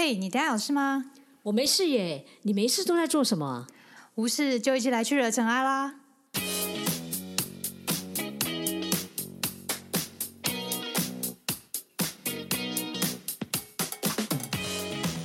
[0.00, 1.06] 嘿，你等下有事吗？
[1.42, 3.66] 我没事耶，你没事都在做什么？
[4.14, 5.96] 无事就一起来去惹尘埃啦！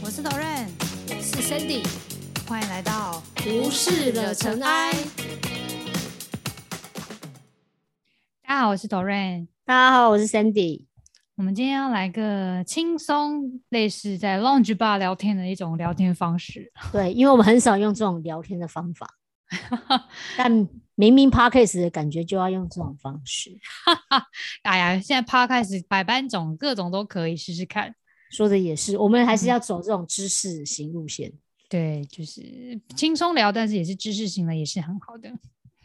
[0.01, 0.65] 我是 Doren，
[1.07, 1.85] 我是 Sandy，
[2.47, 4.91] 欢迎来到无事惹尘埃。
[8.41, 9.45] 大家好，我是 Doren。
[9.65, 10.85] 大家好，我是 Sandy。
[11.35, 16.71] 我们今天要来个轻松，类似在 Lounge Bar 聊天的一种聊天方式。
[16.93, 19.07] 对，因为我们很少用这种聊天的方法，
[20.37, 20.51] 但
[20.93, 23.57] 明明 Podcast 的感觉就要用这种方式。
[24.61, 27.95] 哎呀，现在 Podcast 百般种，各种都可以试试看。
[28.29, 31.33] 说的也是，我们还是要走这种知识型路线。
[31.67, 35.31] 对，就是轻松聊，但是也是知识型的，也是很好的。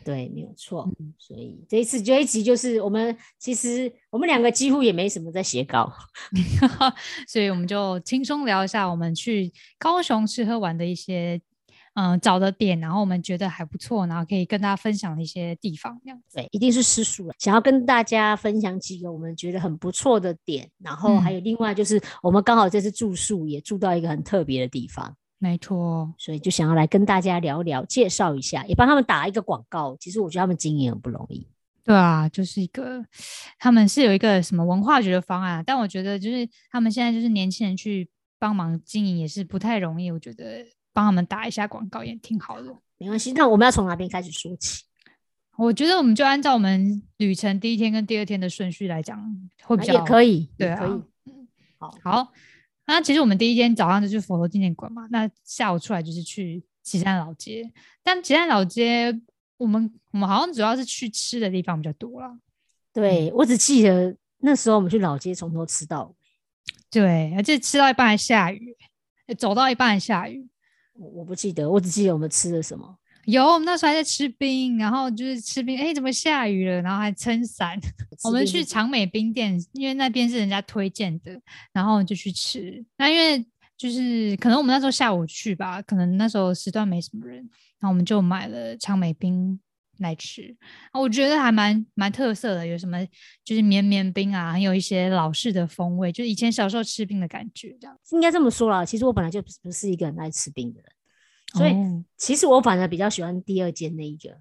[0.04, 0.88] 对，没有错。
[1.18, 5.92] 所以这一次这一集就是我们其实我们两个几乎也没什么在写稿，
[7.28, 11.40] 所以我们就轻松聊一下我们去高雄吃喝玩的一些
[11.94, 16.00] 嗯找的点，然后我们觉得还不错，然后可以跟大家分享的一些地方。
[16.02, 17.34] 这样子，对，一定是吃素了。
[17.38, 25.14] 想要跟大家分享几个我们觉得很不错的点，然后还有另外就是我们刚好这次住宿也住到一个很特别的地方。
[25.38, 29.96] 没错，所以就想要来跟大家聊聊，介绍一下，也帮他们打一个广告。
[30.00, 31.46] 其实我觉得他们经营很不容易。
[31.84, 33.04] 对啊，就是一个
[33.58, 40.10] 他们是有一个什么文化局的方案，但我觉得就是他们现在就是年轻人去帮忙经营也是不太容易。
[40.10, 42.74] 我觉得帮他们打一下广告也挺好的。
[42.98, 44.82] 没关系，那我们要从哪边开始说起？
[45.56, 49.18] 我觉得我们就按照我们旅程第一天跟第二天的顺序来讲，
[49.64, 50.90] 会比较也可以，对可以。
[51.30, 52.32] 嗯，好，好。
[52.88, 57.70] 那其实我们第一天早上就去佛陀纪念馆嘛，那下午出来就是去岐山老街。
[58.02, 59.20] 但岐山老街，
[59.58, 62.38] 我们我们好像主要是去吃的地方比较多了。
[62.92, 66.14] 对我只记得那时候我们去老街从头吃到尾，
[66.90, 68.74] 对，而且吃到一半还下雨，
[69.36, 70.48] 走到一半还下雨。
[70.94, 72.98] 我我不记得，我只记得我们吃了什么。
[73.30, 76.80] 有，我们那时候还在吃冰，然后就是吃冰，哎，怎么下雨了？
[76.80, 77.78] 然后还撑伞。
[78.24, 81.38] 我们去长美冰店，因为那边是人家推荐的，
[81.70, 82.82] 然后就去吃。
[82.96, 83.44] 那因为
[83.76, 87.36] 就是可能我们那时候下午去吧，可能那时候时段没什么人，
[87.78, 89.60] 然后我们就买了长美冰
[89.98, 90.56] 来吃。
[90.94, 92.96] 我觉得还蛮蛮特色的，有什么
[93.44, 97.76] 就是绵绵冰啊，很有一些老式的风味，就是以前小时候吃冰的感觉。
[97.78, 100.90] 这样应该这么说啦，其实我本来就不是一个很爱吃冰的人。
[101.58, 101.74] 所以
[102.16, 104.38] 其实我反而比较喜欢第二间那一个。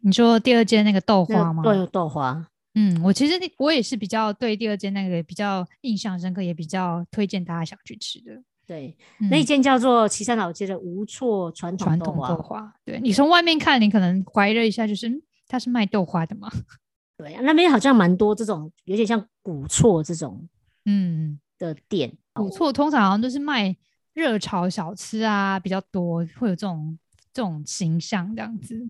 [0.00, 1.62] 你说第二间那个豆花吗？
[1.62, 2.46] 对，豆花。
[2.74, 8.42] 嗯，我其实我也是比较对第二间那个比较印象深刻，也比较推荐大家想去吃的。
[8.66, 8.96] 对，
[9.30, 12.74] 那一间叫做岐山老街的无错传统豆花。
[12.84, 15.10] 对你从外面看，你可能怀疑了一下，就是
[15.46, 16.50] 它是卖豆花的吗？
[17.16, 20.48] 对，那边好像蛮多这种有点像古厝这种
[20.84, 22.12] 嗯的店。
[22.32, 23.76] 古厝通常好像都是卖。
[24.14, 26.98] 热炒小吃啊比较多，会有这种
[27.32, 28.88] 这种形象这样子。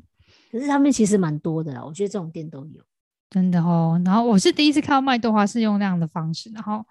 [0.52, 2.80] 可是他们其实蛮多的啦，我觉得这种店都有，
[3.30, 4.00] 真的哦。
[4.04, 6.84] 然后我是第一次看到卖豆花是用那样的方式，然后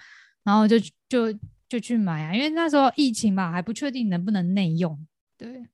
[0.43, 0.77] 然后就
[1.07, 1.31] 就
[1.69, 4.99] 就去买啊，因为那时候疫情嘛，还不确定能不能内用。
[5.37, 5.65] 对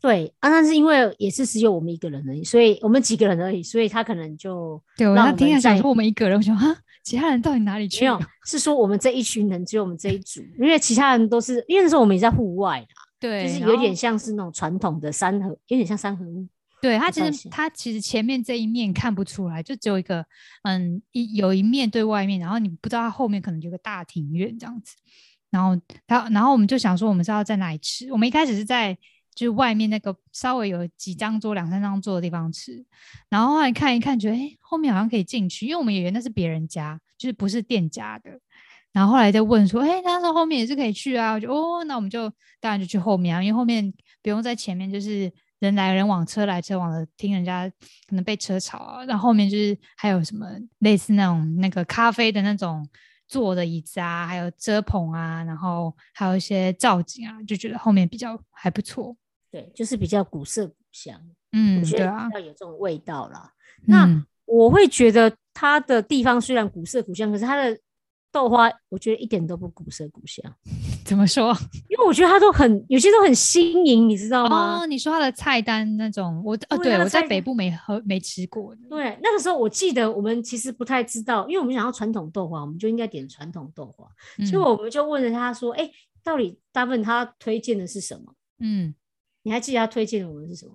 [0.00, 6.74] 对啊，但是因为也是只有我们一个人而已，所以我们几个人而已，所以他可能就对我听见想说我们一个人，我想哈。
[7.06, 8.00] 其他人到底哪里去？
[8.00, 12.86] 没有，是说我们这一群人只有我们这一组，因为其他人都是因为那时候我们也在户外啦，
[13.20, 16.44] 对，就是有点像是那种传统的三合，有点像三合屋。
[16.82, 20.26] 对，他其实他其实前面这一面看不出来，就只有一个
[20.64, 24.96] 嗯一有一面对外面，然后你不知道他后面可能有个大庭院这样子。
[25.50, 28.10] 然后他，然后我们就想说，我们是要在哪里吃？
[28.10, 28.98] 我们一开始是在。
[29.36, 32.84] 就外面那个稍微有几张桌、两三张桌的地方吃，
[33.28, 38.30] 然后后来看一看，觉得哎，后面好像可以进去，因为我们以为那是别人家，就是不是店家的。
[38.92, 43.92] 然后后来再问说，哎，他说后面也是可以去啊，我就哦，那我们就当然就去后面啊，因为后面
[44.22, 47.70] 不用在前面，就是人来人往、车来车往的，听人家
[48.08, 49.04] 可能被车吵啊。
[49.04, 50.46] 然后后面就是还有什么
[50.78, 52.88] 类似那种那个咖啡的那种
[53.28, 59.14] 坐的椅子啊，还有遮棚啊，然后还有一些造景啊，就觉得后面比较还不错。
[59.56, 61.18] 对，就是比较古色古香，
[61.52, 63.50] 嗯，我觉得要有这种味道啦。
[63.86, 64.06] 那
[64.44, 67.78] 我会觉得它的地方虽然古色古香，可是它的
[68.30, 70.44] 豆花我觉得一点都不古色古香。
[71.06, 71.56] 怎么说？
[71.88, 74.80] 因为我觉得它都很有些都很新颖，你知道吗？
[74.82, 78.76] 哦，你说它的菜单那种，我呃，对我在北部没喝没吃过。
[78.90, 84.06] 对，那个时候我记得我们其实不太知道，因为我们想要传统豆花，我们就应该点传统豆花，
[84.44, 85.90] 所以我们就问了他说：“哎，
[86.22, 88.94] 到底大部分他推荐的是什么？”嗯。
[89.46, 90.72] 你还记得他推荐我们是什么？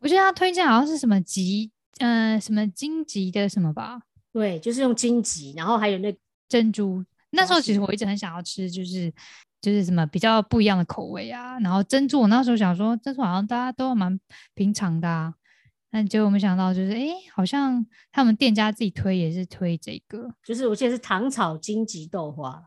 [0.00, 1.70] 我记得他推荐好像是什么吉，
[2.00, 4.00] 嗯，什么荆棘的什么吧？
[4.32, 6.12] 对，就是用荆棘，然后还有那
[6.48, 9.14] 珍珠那时候其实我一直很想要吃，就是
[9.60, 11.56] 就是什么比较不一样的口味啊。
[11.60, 14.18] 然后珍珠，我那时候想说珍珠好像大家都蛮
[14.56, 15.32] 平常的啊。
[15.88, 22.60] 但结果没想到，就是哎，好像他们店家自己推也是推这个，就是我记得是糖炒荆棘豆花。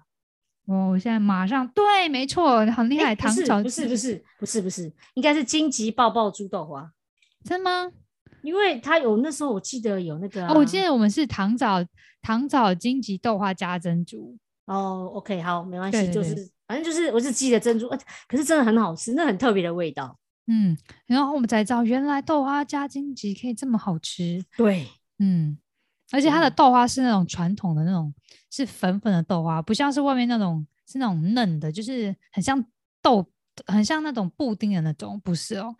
[0.67, 3.15] 哦，我现在马上对，没错，很厉害。
[3.15, 6.91] 糖炒不是不是不是不是，应该是荆棘爆爆猪豆花，
[7.43, 7.91] 真的吗？
[8.43, 11.83] 因为他有那时候我记得有那个，哦，我记得我们是糖炒
[12.21, 14.37] 糖炒荆棘豆花加珍珠。
[14.65, 16.35] 哦，OK，好，没关系，就是
[16.67, 17.87] 反正就是我是记得珍珠，
[18.27, 20.19] 可是真的很好吃，那很特别的味道。
[20.47, 24.43] 嗯，然后我们才知道原来豆花加荆棘可以这么好吃。
[24.57, 24.87] 对，
[25.19, 25.57] 嗯，
[26.11, 28.13] 而且它的豆花是那种传统的那种，
[28.57, 32.63] 是粉粉的豆花，不像是外面那种是那种嫩的，就是很像
[33.01, 33.24] 豆，
[33.68, 35.75] 很像那种布丁的那种，不是哦。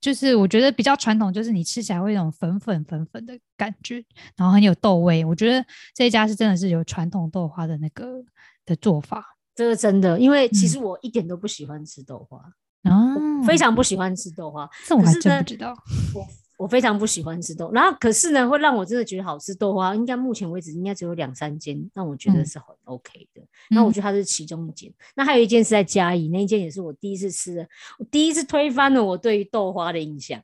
[0.00, 4.02] 就是我觉得比较传统，就是你吃起来会那种粉粉粉粉的感觉，
[4.36, 5.24] 然后很有豆味。
[5.24, 5.62] 我觉得
[5.94, 8.24] 这一家是真的是有传统豆花的那个
[8.64, 12.38] 的做法，这个真的，因为其实我一点都不喜欢吃豆花。
[12.84, 15.74] 哦，非常不喜欢吃豆花，这我还真不知道。
[16.14, 16.26] 我
[16.60, 23.40] 我非常不喜欢吃豆，然后可是呢，会让我真的觉得好吃豆花，应该目前为止应该只有两三间，让我觉得是很 OK 的。
[23.70, 24.92] 那我觉得它是其中一间。
[25.16, 27.66] 那还有一间是在嘉义，那一间也是我第一次吃的，
[27.98, 30.38] 我第一次推翻了我对于豆花的印象。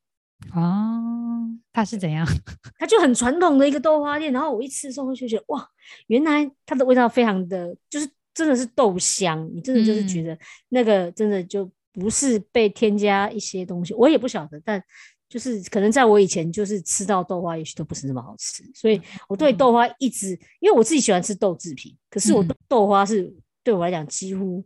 [0.55, 2.27] 哦，它是怎样？
[2.81, 5.69] 它就很传统的一个豆花店，然后我一吃的时候就觉得哇，
[6.07, 10.39] 原来它的味道非常的，就是真的是豆香，你真的就是觉得
[10.71, 11.71] 那个真的就。
[11.99, 14.83] 不是被添加一些东西，我也不晓得，但
[15.29, 23.35] 就是可能在我以前就是吃到豆花，也许都不是那么好吃，所以我对豆花一直，因为我自己喜欢吃豆制品，可是我豆花是
[23.65, 24.63] 对我来讲几乎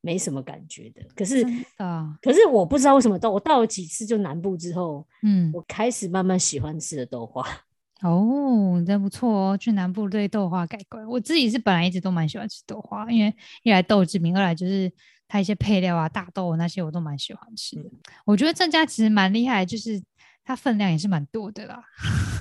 [0.00, 1.02] 没什么感觉的。
[1.14, 1.46] 可是
[1.76, 7.46] 啊，可是我不知道为什么到，我到了几次就南部之后，嗯，我开始慢慢喜欢吃的豆花。
[8.02, 11.06] 哦，真不错哦，去南部对豆花改观。
[11.06, 13.32] 我自己是本来一直都蛮喜欢吃豆花，因为
[13.62, 14.90] 一来豆制品，二来就是。
[15.30, 17.88] 它一些配料啊，大豆那些我都蛮喜欢吃的。
[18.24, 20.02] 我觉得郑家其实蛮厉害，就是
[20.42, 21.80] 它分量也是蛮多的啦。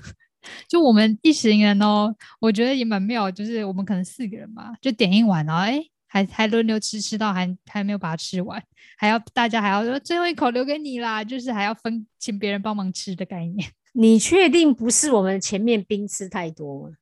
[0.68, 8.60] 就我们一行人哦，我觉得也蛮妙，就是我们可能四个人嘛，就点一碗，然后哎，还还轮流吃，吃到还还没有把它吃完，
[8.98, 13.70] 还要大家还要说最后一口留给你啦，就是还要分请别人帮忙吃的概念。
[13.94, 16.96] 你确定不是我们前面冰吃太多吗？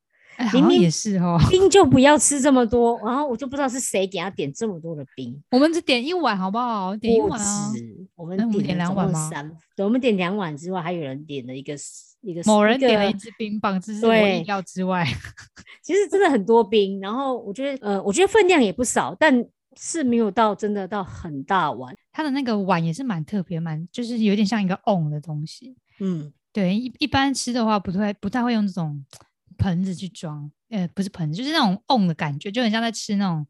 [0.53, 5.35] 明明也是哦， 冰就不要吃这么多，然后我就不知道是谁给他点这么多的冰。
[5.51, 6.95] 我们只点一碗好不好？
[6.97, 7.71] 点一碗啊。
[8.15, 9.29] 我们点两碗吗？
[9.75, 11.75] 对，我们点两碗之外，还有人点了一个
[12.21, 12.41] 一个。
[12.45, 15.05] 某人点了一支冰棒，这是我意料之外。
[15.81, 19.43] 其实真的很多冰，然后我觉得呃，我觉得分量也不少，但
[19.75, 21.95] 是没有到真的到很大碗。
[22.11, 25.75] 它的那个碗也是蛮特别，蛮就是有点像一个瓮的东西。
[25.99, 29.03] 嗯，对，一一般吃的话不太不太会用这种。
[29.57, 33.45] 盆子去装，呃，不是盆子，就是那种瓮的感觉，就很像在吃那种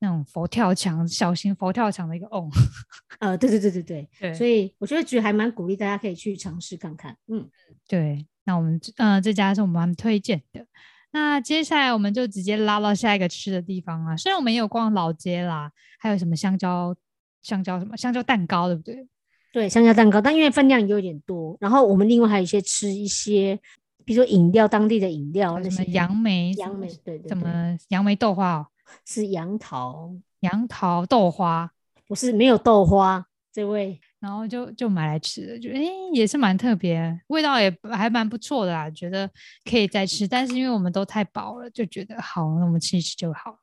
[0.00, 2.50] 那种佛跳墙，小型佛跳墙的一个瓮。
[3.20, 7.16] 呃，对对对对对对，所以我觉得觉得还蛮鼓励大家可以去尝试看看。
[7.28, 7.48] 嗯，
[7.86, 10.66] 对，那我们呃这家是我们蛮推荐的。
[11.12, 14.16] 那接下来我们就直接拉到下一个吃的地方啊。
[14.16, 16.94] 虽然我们也有逛老街啦，还有什么香蕉
[17.42, 19.06] 香蕉什么香蕉蛋糕，对不对？
[19.52, 23.60] 对，香蕉蛋糕，但因为分量有点多，然后我们另外还有一些吃一些。
[24.04, 28.66] 比如说饮料，当地的饮料，什么杨梅，杨梅，对对，什么杨梅豆花哦，
[29.04, 31.72] 是杨桃，杨桃豆花，
[32.06, 35.80] 不是没有豆花，这位，然后就就买来吃了，就哎
[36.12, 39.28] 也是蛮特别，味道也还蛮不错的啦，觉得
[39.64, 43.58] 可以再吃，但是因为我们都太饱了，就觉得好，那我们吃一吃就好了。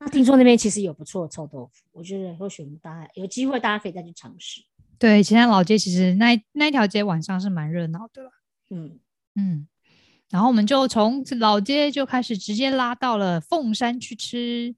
[0.00, 4.62] 那听说那边其实有不错的臭豆腐，我觉得或许我们大家有机会，大家可以再去尝试。
[4.98, 8.30] 对，其他老街其实那那一条街晚上是蛮热闹的，
[8.70, 8.98] 嗯。
[9.34, 9.66] 嗯。
[10.30, 14.74] 然后我们就从老街就开始直接拉到了凤山去吃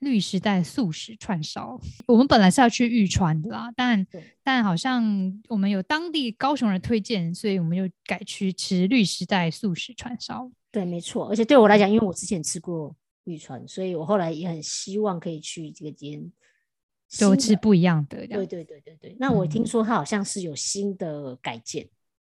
[0.00, 1.80] 绿时代素食串烧。
[2.08, 4.04] 我们本来是要去玉川的啦，但
[4.42, 10.50] 但好像我们有当地高雄人推荐，所以我们就改去吃绿时代素食串烧。
[10.72, 11.28] 对，没错。
[11.28, 16.32] 而且对我来讲，因为我之前吃过玉川，所以我后来也很希望可以去这个间，
[17.20, 18.26] 都吃不一样的。
[18.26, 19.16] 对对对对对。
[19.20, 21.88] 那我听说它好像是有新的改建。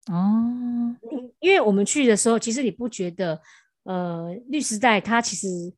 [0.08, 0.96] 哦，
[1.40, 3.40] 因为我们去的时候，其实你不觉得，
[3.84, 5.72] 呃，绿时代它其实，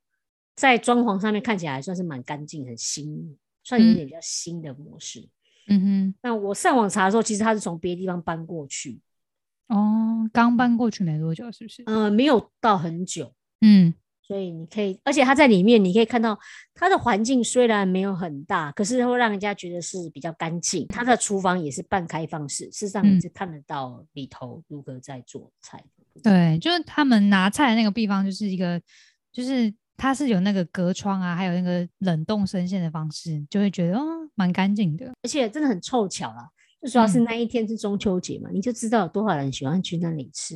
[0.55, 5.29] 在装潢上面看起来算是蛮干净、很新，算有点比较新的模式。
[5.69, 6.15] 嗯哼。
[6.23, 9.01] 那我上网查的时候，其实它是从别的地方搬过去。
[9.69, 11.83] 哦，刚搬过去没多久，是不是？
[11.87, 13.35] 呃，没有到很久。
[13.61, 13.95] 嗯。
[14.31, 16.39] 所以你可以，而且它在里面，你可以看到
[16.73, 20.87] 它的环境虽然没有很大，可是会让人家觉得是比较干净。
[20.87, 25.83] 它的厨房也是半开放式，事实上你是看得到里头如何在做菜。
[26.23, 28.81] 对，就是他们拿菜的那个地方，就是一个，
[29.33, 34.05] 就是它是有那个隔窗啊，还有那个冷冻生鲜的方式，就会觉得哦，
[34.37, 36.49] 蛮干净的，而且真的很凑巧啦。
[36.81, 40.55] 就主要是那一天是中秋节嘛，你就知道有多少人喜欢去那里吃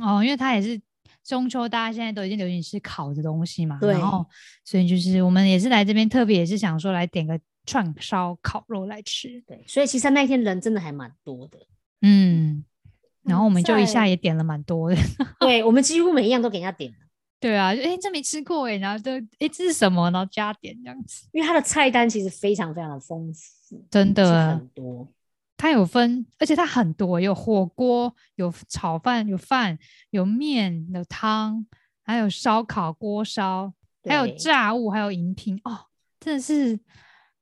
[0.00, 0.80] 哦，因为它也是
[1.28, 4.24] 中秋，大家现在都已经流行吃烤的东西嘛，然后
[4.64, 11.58] 所以就是我们也是来这边特别也是想说来点个串烧烤肉来吃，对，所以其实那一天人真的还蛮多的，
[12.00, 12.64] 嗯，
[13.24, 14.96] 然后我们就一下也点了蛮多的，
[15.40, 16.96] 对我们几乎每一样都给人家点了。
[17.40, 20.10] 对啊，哎，这没吃过哎，然后就哎，这是什么？
[20.10, 25.06] 然后加点这样子，因为它的菜单其实非常非常的丰富，真的很多。
[25.58, 31.66] 它有分，而且它很多，有火锅，有炒饭，有饭，有面，有汤，
[32.02, 33.74] 还有烧烤锅烧，
[34.04, 35.86] 还有炸物，还有饮品哦，
[36.18, 36.78] 真的是，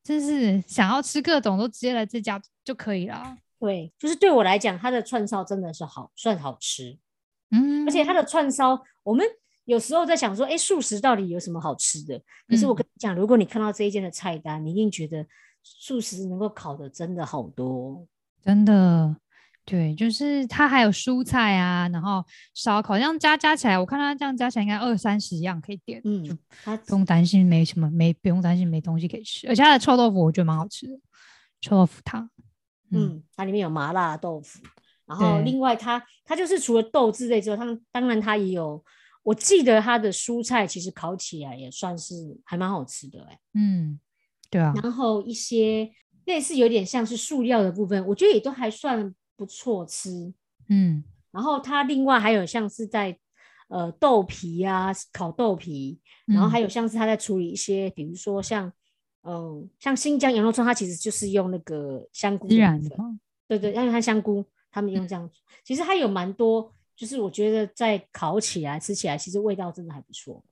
[0.03, 3.37] 真是想要吃各种都直接来这家就可以了。
[3.61, 6.99] 对，就是对我来讲，它的串烧真的是好，算好吃。
[7.51, 9.25] 嗯，而且它的串烧，我们。
[9.67, 12.17] 有时候在想说，哎，素食到底有什么好吃的？
[12.47, 15.27] 可是我跟你讲，如果你看到这一间的菜单，你一定觉得
[15.67, 18.07] 素食能够烤的真的好多，
[18.43, 19.17] 真的。
[19.65, 29.49] 对，就是它还有蔬菜啊，然后烧烤，这样加加起来，我看它这样加起来应该二三十样可以点，嗯，它不用担心没什么，没不用担心没东西可以吃。
[29.49, 30.97] 而且它的臭豆腐我觉得蛮好吃的，
[31.61, 32.31] 臭豆腐汤，
[32.93, 34.61] 嗯，它里面有麻辣豆腐，
[35.05, 38.85] 然后另外它它就是除了豆制类之外，它当然它也有。
[39.25, 43.99] 我记得它的蔬菜其实烤起来也算是还蛮好吃的，哎，嗯，
[44.57, 44.73] 对啊。
[44.83, 45.91] 然后一些
[46.25, 50.33] 类似有点像是塑料的部分，我觉得也都还算不错吃，
[50.69, 51.05] 嗯。
[51.31, 53.19] 然后它另外还有像是在
[53.69, 58.73] 呃豆皮啊烤豆皮，然后还有像是它在处理一些，比如说像
[59.23, 62.97] 嗯像新疆羊肉串，它其实就是用那个香菇染的，
[63.47, 65.31] 对对，因为它香菇他们用这样，
[65.63, 66.73] 其实它有蛮多。
[66.97, 70.43] 就是我觉得在烤起来、吃起来，其实味道真的还不错。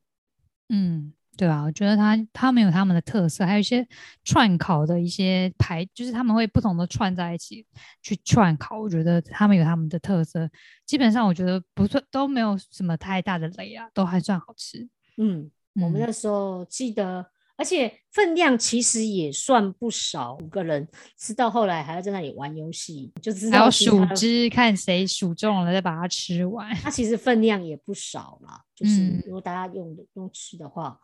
[0.68, 3.86] 嗯，对啊，我觉得他他们有他们的特色，还有一些
[4.24, 7.66] 串烤的一些排，就是他们会不同的串在一起
[8.02, 8.80] 去串烤。
[8.80, 10.48] 我觉得他们有他们的特色，
[10.86, 14.88] 基本上我觉得不算都没有什么太大的雷啊，都还算好吃。
[15.16, 17.26] 嗯，我们那时候记得。
[17.56, 26.74] 而且分量其实也算不少，五个人吃到后来还要在那里玩游戏，就知道还要数只，看谁数中了再把它吃完。
[26.82, 30.98] 它其实分量也不少啦，就是如果大家用的用吃的话，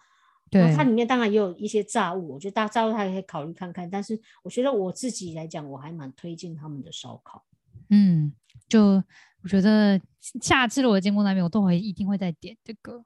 [0.51, 3.89] 对，它里面当然也有一些炸物，我觉得大家炸物它也可以考虑看看。
[3.89, 7.45] 但是我觉得我自己来讲，我还蛮推荐他们的烧烤。
[7.89, 8.33] 嗯，
[8.69, 9.03] 就
[9.43, 10.01] 我觉得
[10.43, 13.03] 下次我经过那边，我都会一定会再点这个。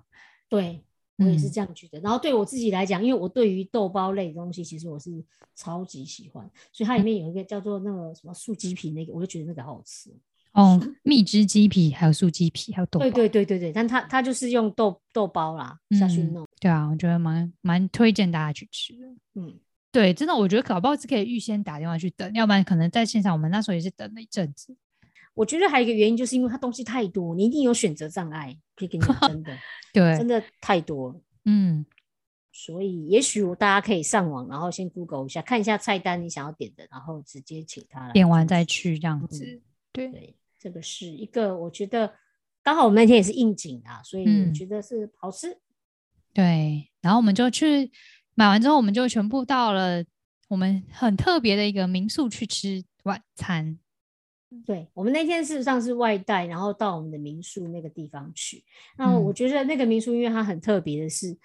[0.48, 0.84] 对。
[1.16, 5.24] 我也是这样觉得，然后对我自己来讲，因为我对于豆包类的东西，其实我是
[5.54, 10.10] 超级喜欢，所以它里面有一个叫做那个什么素鸡皮那个，我就觉得那个好好吃
[10.54, 10.80] 哦。
[11.02, 12.98] 蜜汁鸡皮，还有素鸡皮，还有豆。
[12.98, 16.44] 对对对对对，但它它就是用豆豆包啦下去弄。
[16.58, 19.06] 对啊，我觉得蛮蛮推荐大家去吃的。
[19.34, 19.60] 嗯，
[19.92, 24.74] 对，真的，我觉得搞不好是可以预先打电话去等，要不然可能在现场，我们那时候也是等了一阵子。
[25.34, 28.56] 我觉得还有一个原因，就是因为它东西太多，你一定有选择障碍。
[28.76, 29.58] 可以跟你讲， 真的，
[29.92, 31.20] 对，真的太多了。
[31.44, 31.86] 嗯，
[32.50, 39.62] 所以也许大家可以上网，然后先 Google 一下，看一下菜单你想要点的，然后直接请他点完再去这样子。
[39.92, 42.10] 对，这个是一个我觉得
[42.62, 45.58] 刚好我们那天也是应景啊，所以我觉得是好吃。
[46.32, 47.92] 对，然后我们就去
[48.34, 50.02] 买完之后，我们就全部到了
[50.48, 53.78] 我们很特别的一个民宿去吃晚餐。
[54.64, 58.64] 对我们那天事实上是外带，然后到我们的民宿那个地方去。
[58.96, 61.36] 那我觉得那个民宿，因为它很特别的是，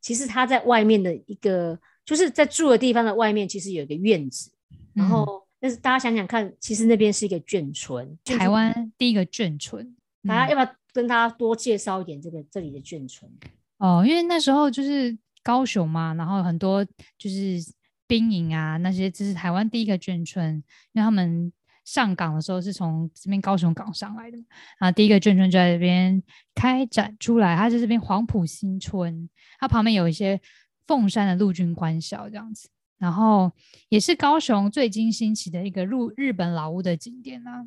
[0.00, 4.50] 其实它在外面的一个，就是在住的地方的外面，其实有一个院子。
[4.94, 9.96] 然后，但是大家想想看，其实那边是一个眷村，台湾第一个眷村。
[10.28, 13.32] 大家要不要跟大家多介绍一点这个这里的眷村？
[13.78, 16.84] 哦，因为那时候就是高雄嘛，然后很多
[17.16, 17.58] 就是
[18.06, 21.50] 兵营啊那些，这是台湾第一个眷村，因为他们。
[21.84, 24.38] 上港的时候是从这边高雄港上来的，
[24.78, 26.22] 然后第一个眷村就在这边
[26.54, 27.54] 开展出来。
[27.54, 29.28] 它是这边黄埔新村，
[29.60, 30.40] 它旁边有一些
[30.86, 33.52] 凤山的陆军官校这样子，然后
[33.88, 37.66] 也是高雄最近兴起的一个入日本老屋的景点啊。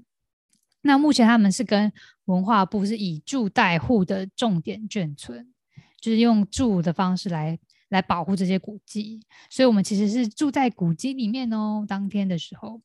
[0.81, 1.91] 那目前他们是跟
[2.25, 5.53] 文化部是以住代户的重点眷村，
[5.99, 11.85] 就是用住的方式来来保护这些古迹，所以我们其实是住在古迹里面哦。
[11.87, 12.81] 当天的时候。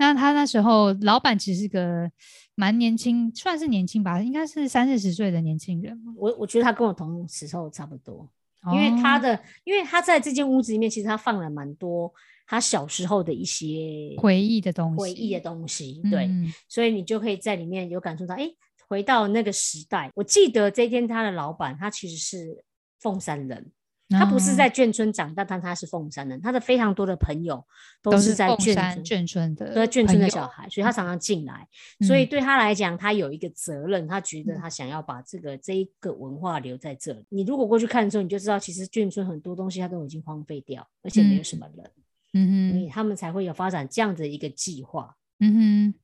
[0.00, 2.08] 那他那时候老板其实是个
[2.54, 6.00] 蛮年轻，算是年轻吧，应该是三四十岁的年轻人。
[6.14, 8.30] 我我觉得他跟我同时候差不多，
[8.72, 12.12] 因为他的，因为他在这间屋子里面，其实他放了蛮多
[12.46, 16.02] 他小时候的一些回忆的东西，回忆的东西。
[16.10, 16.28] 对，
[16.68, 18.50] 所以你就可以在里面有感受到，哎，
[18.88, 20.10] 回到那个时代。
[20.14, 22.64] 我记得这天他的老板，他其实是
[23.00, 23.70] 凤山人。
[24.10, 26.40] 他不是在眷村长大，但他是凤山人。
[26.40, 27.62] 他的非常多的朋友
[28.02, 31.68] 都是在眷村眷村的，都眷村的小孩，所以他常常进来。
[32.06, 37.26] 所以对他来讲，他有一个责任，他觉得他想要把这个这一个文化留在这里。
[37.28, 41.90] 你如果过去看的时候，你就知道，其实眷村很多东西他都已经荒废掉，而且没有什么人。
[42.32, 45.14] 嗯哼，所以他们才会有发展这样的一个计划。
[45.40, 45.94] 嗯哼，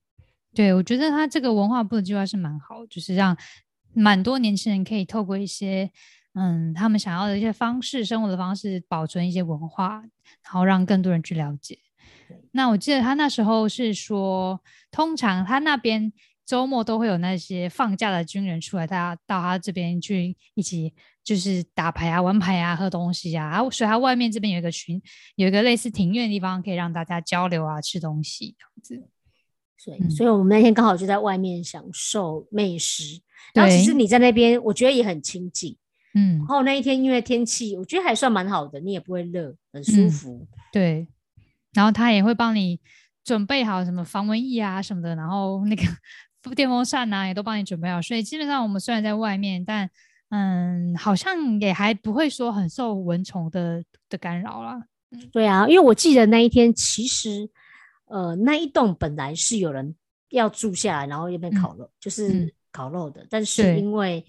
[0.55, 3.35] 对，我觉得他这个文化部的计划是蛮好，就是让
[3.95, 5.91] 蛮多年轻人可以透过一些。
[6.35, 10.03] 嗯，他们想要的一些方式，生活的方式，保存一些文化，
[10.43, 11.79] 然后让更多人去了解。
[12.51, 14.61] 那我记得他那时候是说，
[14.91, 16.13] 通常他那边
[16.45, 23.59] 周末都会有那些放假的军人出来，大家到他这边去一起就是打牌啊、玩牌啊、喝东西啊。
[23.71, 25.01] 所以他外面这边有一个群，
[25.37, 29.09] 有一个类似庭院的地方，可以让大家交流啊、吃东西这样子。
[29.85, 33.21] 对，所以我们那天刚好就在外面享受美食。
[33.53, 35.77] 然后，其实你在那边，我觉得也很亲近。
[36.17, 40.47] 嗯，然后那一天因为天气，我觉得还算蛮好的，你也不会热，很舒服。
[40.73, 41.09] 对，
[41.73, 42.79] 然后他也会帮你
[43.25, 45.83] 准备好什么防蚊液啊什么的，然后那个
[46.55, 49.91] 电风扇啊也都帮你准备好，所以基本上我们虽然在外面，但
[50.29, 54.81] 嗯，好像也还不会说很受蚊虫的的干扰啦。
[55.33, 57.51] 对啊，因为我记得那一天其实
[58.05, 59.97] 呃那一栋本来是有人
[60.31, 64.25] 要住下来，然后那边烤肉，就是烤肉的，但是因为。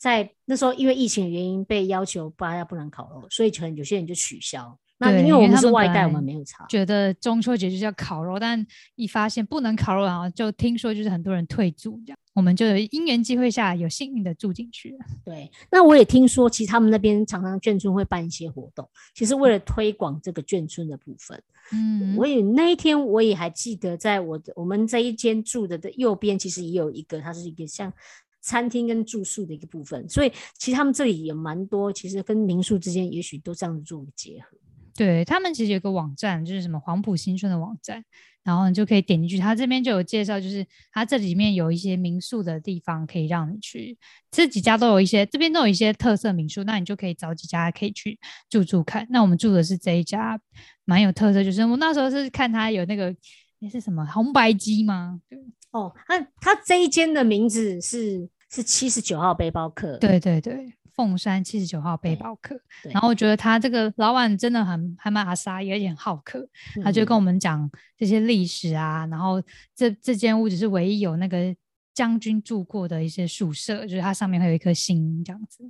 [0.00, 4.78] 在那时候，因为疫情的原因，被要求大家不能烤肉，所以可能有些人就取消。
[4.96, 6.64] 那因为我们是外带，我们没有查。
[6.68, 8.66] 觉得中秋节就是要烤肉，但
[8.96, 15.04] 一发现不能烤肉，然后就听说就是很多人退租这样，我们就有因缘机会下有幸运的住进去了。
[15.22, 21.42] 对，那我也听说，其实他们那边常常眷村会办一些活动，其实为了推广这个眷村的部分。
[21.72, 27.92] 嗯，我也那一天我也还记得，在我的我们这一间住的的右边，其实也有一个，它是一个像。
[28.40, 34.56] 餐厅跟住宿的一个部分，所以其实他们这里也蛮多，其实跟民宿之间也许都这样子做结合。
[34.96, 38.04] 对他们其实有个网站，就是什么黄埔新村的网站，
[38.42, 43.96] 然后你就可以点进去，他这边就有介绍，就是他这里面有一些民宿的地方可以让你去，
[44.30, 48.18] 这几家都有一些，这边都有一些特色民宿，那你就可以找几家可以去
[48.50, 49.06] 住住看。
[49.08, 50.38] 那我们住的是这一家，
[50.84, 53.14] 蛮有特色，就是我那时候是看他有那个
[53.60, 55.20] 那是什么红白机吗？
[55.28, 55.38] 对。
[55.72, 62.60] 哦，他他这一间的名字是是七十九号背包客，对对对，凤山七十九号背包客。
[62.82, 66.44] 然后我觉得他这个老板真的很还蛮阿莎，也很好客，
[66.82, 69.06] 他就跟我们讲这些历史啊。
[69.06, 69.40] 然后
[69.76, 71.54] 这这间屋子是唯一有那个
[71.94, 75.62] 将军住过的一些宿舍，就是它上面会有一颗星这样子。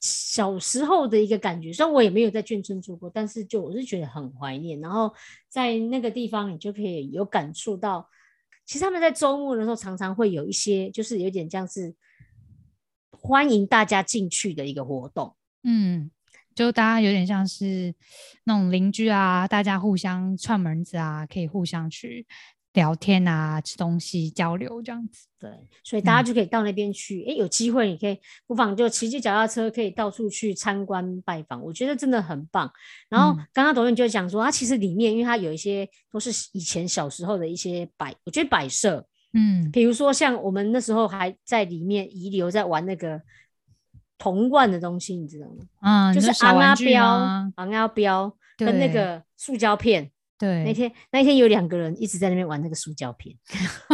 [0.00, 4.80] 小时候的一个感觉，虽然我也没有在眷村住过，但是就我是觉得很怀念。
[4.80, 5.12] 然后
[5.48, 8.08] 在那个地方，你就可以有感受到。
[8.64, 11.94] 其实他们在周末的时候常常会有一些，就是有点像是
[13.10, 15.34] 欢迎大家进去的一个活动。
[15.62, 16.10] 嗯，
[16.54, 17.94] 就大家有点像是
[18.44, 22.26] 那种邻居啊，大家互相串门子啊，可以互相去。
[22.76, 25.50] 聊天啊，吃东西交流这样子，对，
[25.82, 27.24] 所以大家就可以到那边去。
[27.28, 32.70] 哎，有机会你可以不妨就骑骑脚踏车，可以到处去参观拜访，我觉得真的很棒。
[33.08, 43.20] 然后刚刚董院就讲说，它其实里面因为它有一些都是以前小时候的一些摆，我觉得摆设，嗯，比如说像我们那时候还在里面遗留在玩那个
[44.18, 45.64] 铜罐的东西，你知道吗？
[45.80, 47.04] 嗯，就是昂阿标、
[47.56, 50.10] 昂阿标跟那个塑胶片。
[50.38, 53.34] 对，那天那一天有两个人一直在那边玩那个塑胶片，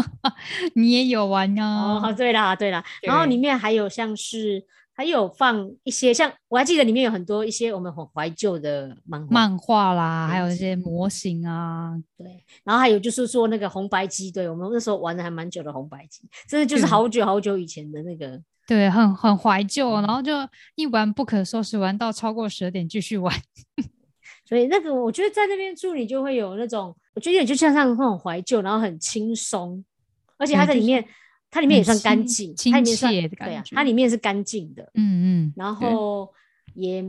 [0.75, 2.01] 你也有玩哦？
[2.03, 20.33] 哦，对啦，对啦，然后里面还有像是还有放一些像我还记得里面有很多一些我们很怀旧的漫漫画啦，还有一些模型啊，对，然后还有就是说那个红白机，对我们那时候玩的还蛮久的红白机，真的就是好久好久以前的那个，对，很很怀旧，然后就
[20.75, 23.33] 一玩不可收拾，玩到超过十二点继续玩。
[24.53, 29.83] 所以那个，我觉得在那边住，你就会有那种，我觉得就像像那种怀旧，然后很轻松，
[30.37, 31.03] 而且它在里面，
[31.51, 33.55] 它里面也算干净，亲切的感觉。
[33.55, 36.31] 对啊，它里面是干净的，嗯嗯，然后
[36.75, 37.03] 也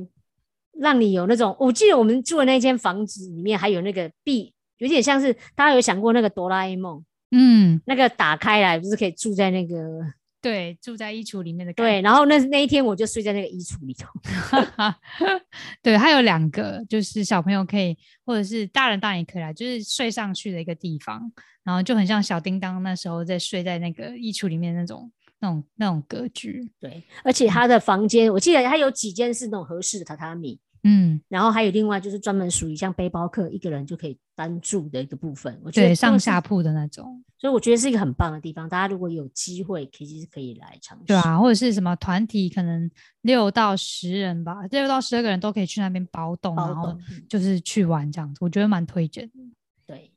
[0.79, 9.75] 让你有那种，我记得我们住的那间房子里面还有那个壁，有点像是大家有想过那个哆啦 A 梦，嗯，那个打开来不是可以住在那个。
[10.43, 11.71] 对，住在衣橱里面的。
[11.71, 14.09] 对，然后那那一天我就睡在那个衣橱里头。
[15.81, 21.31] 对，它有两个，就是小朋友可以，或者是大人当然也可以来，就是睡上去的一个地方，
[21.63, 26.69] 然后就很像小叮当那时候在睡在那个衣橱里面那种那种那种格局。
[26.77, 38.67] 对，而且他的房间，我记得他有几间是那种合适的榻榻米，嗯，然后还有另外就是专门属于像背包客一个人就可以单住的一个部分，我觉得上下铺的那种，所以我觉得是一个很棒的地方。
[38.67, 41.05] 大家如果有机会，其实是可以来尝试。
[41.05, 42.89] 对啊，或者是什么团体，可能
[43.21, 46.97] 六到十人吧，六到十二个人都可以去那边包栋，然后
[47.29, 49.33] 就是去玩这样子，我觉得蛮推荐的。
[49.87, 50.11] 对，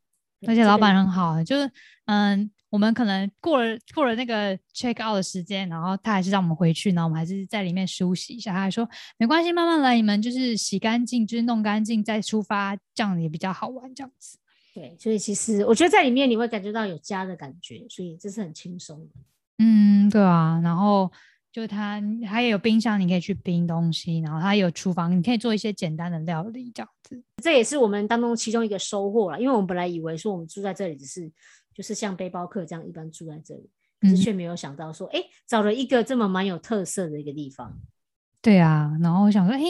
[0.48, 1.70] 而且老板很好，就是
[2.06, 2.50] 嗯。
[2.68, 8.52] 我们可能过了过了那个 check out 的时间，然后他还是让我们回去，然后我们还是在里面梳洗一下。
[8.52, 8.86] 他还说
[9.18, 13.94] 没关系，慢慢来，你们就是洗干净，就是弄干净再出发，这样也比较好玩。
[13.94, 14.36] 这样子，
[14.74, 19.14] 对，所以其实我觉得在里面你会感觉到有家的感觉，所以这是很轻松的。
[19.58, 21.10] 嗯，对啊，然后
[21.52, 27.22] 就它还有冰箱，你可以去冰东西，然后它有厨房，你可以做一些简单的料理，这样子。
[27.40, 31.30] 这也是我们当中其中一个收获了，因为我们本来以为说我们住在这里只是。
[31.76, 33.68] 就是像背包客这样一般住在这里，
[34.00, 37.78] 可是却没有想到说，哎，找了一个这么蛮有特色的一个地方。
[38.40, 39.60] 对啊，然后我想说，哎，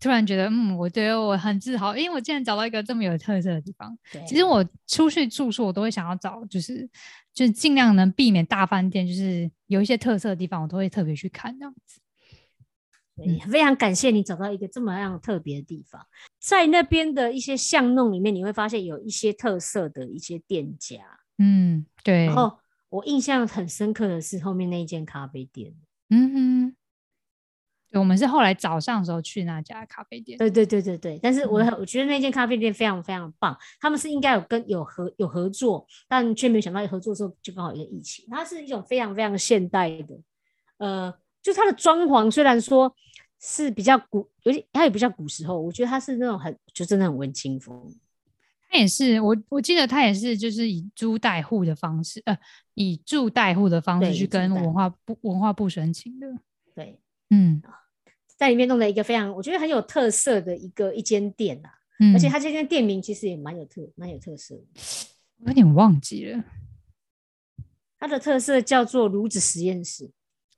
[0.00, 3.98] 突然觉得，嗯，我觉得我很自豪，因为我竟然找到一个这么有特色的地方。
[4.26, 6.88] 其实我出去住宿，我都会想要找，就是
[7.34, 12.00] 就是尽量能避免大饭店，就是有一些特色的地方，我都会特别去看这样子。
[13.16, 16.06] 嗯，非常感谢你找到一个这么样特别的地方，
[16.40, 21.21] 在那边的一些巷弄里面，你会发现有一些特色的一些店家。
[21.42, 22.26] 嗯，对。
[22.26, 22.56] 然后
[22.88, 25.74] 我印象很深刻的是后面那一间咖啡店。
[26.10, 26.76] 嗯哼，
[27.90, 30.38] 对，我们是后来早上的时候去那家咖啡店。
[30.38, 31.18] 对对对对对。
[31.20, 38.24] 但是我我觉得那间咖啡店非常非常棒，他们是应该有跟有合有合作，但却没有想到合作的时候就刚好一个疫情。
[38.30, 40.20] 它是一种非常非常现代的，
[40.78, 42.94] 呃，就它的装潢虽然说
[43.40, 47.92] 是比较古，有点它也比较古时候，我觉得它是那种很就真的很文青风。
[48.72, 52.34] 他也是我，我记得他也是，就是以租代户的方式，呃，
[52.72, 56.26] 以住代户的方式去跟文化部文化部申请的。
[56.74, 57.60] 对，嗯，
[58.38, 61.68] 在里面弄了一个非常我觉得很有特色的一个一间店呐，
[62.14, 64.54] 而且他这间店名其实也蛮有特蛮有特色，
[65.40, 66.42] 我有点忘记了。
[68.00, 70.10] 它的特色叫做炉子实验室。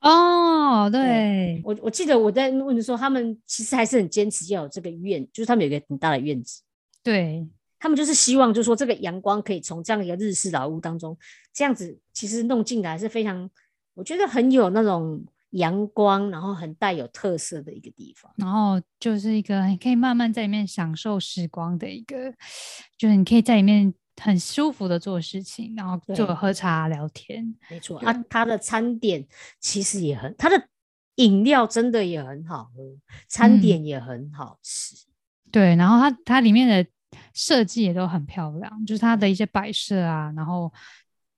[0.02, 6.62] 哦，对我我记得我在问的时候，他们其实还是很坚持要有这个院，就是他们有一个很大的院子。
[7.02, 7.44] 对。
[7.84, 11.14] 他们就是希望，就是说这个阳光可以从这样一个日式老屋当中，
[11.52, 13.50] 这样子其实弄进来是非常，
[13.92, 18.32] 我觉得很有那种阳光，然后很带有特色的一个地方。
[18.38, 22.32] 然后就是一个你可以慢慢在里面享受时光的一个，
[22.96, 27.54] 就是你可以在里面很舒服的做事情，然后就喝茶聊天。
[27.68, 29.26] 没错啊，它的餐点
[29.60, 30.68] 其实也很，它的
[31.16, 32.82] 饮料真的也很好喝，
[33.28, 34.96] 餐点也很好吃。
[35.52, 36.90] 对，然后它它里面的。
[37.32, 40.72] 设计也都很漂亮，就是它的一些摆设啊，然后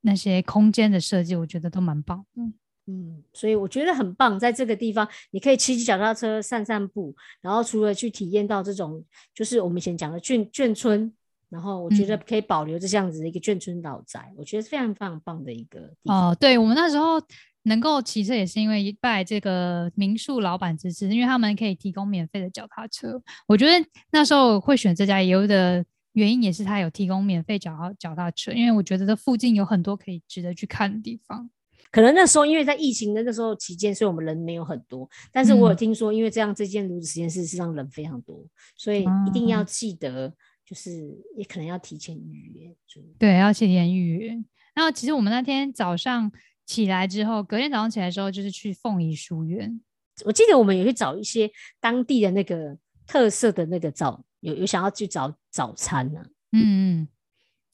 [0.01, 2.25] 那些空间的设计，我觉得都蛮棒。
[2.37, 2.53] 嗯
[2.87, 11.13] 嗯，所以我觉得很棒，在这个地方你可以骑骑脚踏车散散步，然后除了去体验到这种，就是我们以前讲的眷眷村，
[11.49, 15.93] 然后我觉得可以保留这样子的一个眷村老宅，我觉得非常非常棒的一个。
[16.05, 17.21] 哦，对我们那时候。
[17.67, 23.21] 能够骑车也是因为拜这个民宿老板支持，因为他们可以提供免费的脚踏车。
[23.49, 31.51] 我觉得那时候会选这家油的原因也是他有提供免费脚踏脚踏车，因为我觉得这附近有很多可以值得去看的地方。
[31.91, 35.09] 可能那时候因为在疫情的那时候期间，所以我们人没有很多。
[35.33, 38.45] 但是我有听说，因为这样这间炉子实验室是让人非常多，
[38.77, 40.33] 所以一定要记得，
[40.65, 40.91] 就是
[41.37, 42.77] 也可能要提前预约。
[43.19, 44.29] 对，要提前预约。
[44.73, 46.31] 然后其实我们那天早上。
[46.67, 49.81] 起来之后，隔天早上起来的时候，就是去凤仪书院。
[50.25, 51.49] 我记得我们有去找一些
[51.81, 52.77] 当地的那个
[53.07, 56.21] 特色的那个早，有有想要去找早餐呢。
[56.53, 57.09] 嗯嗯，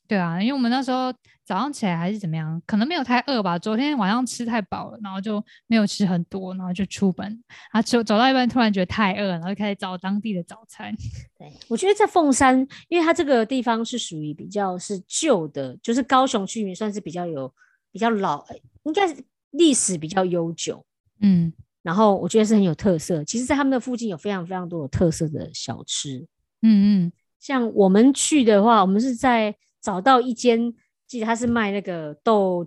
[0.07, 1.11] 对啊，因为我们那时候
[1.45, 3.59] 早上起来还是怎么样，可能没有太饿吧。
[3.59, 7.43] 昨天晚上吃太饱了，然后就没有吃很多，然后就出门。
[7.71, 10.95] 啊，走走到一半，突然觉得太饿，然后开始找当地的早餐。
[11.39, 17.51] 对，我觉得在凤山，因为它这个地方是属于比较是旧的，就是高雄区域算是比较有。
[17.93, 18.43] 比较老，
[18.85, 20.85] 应该是历史比较悠久，
[21.21, 23.23] 嗯，然后我觉得是很有特色。
[23.25, 26.27] 其实，在他们的附近有非常非常多有特色的小吃，
[26.63, 30.75] 嗯嗯，像我们去的话，我们是在找到一间，
[31.07, 32.67] 记得他是卖那个豆